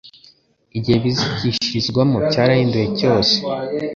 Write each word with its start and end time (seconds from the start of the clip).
igihe 0.77 0.97
bizigishirizwamo 1.03 2.17
cyarahinduwe 2.31 2.87
cyose 2.99 3.35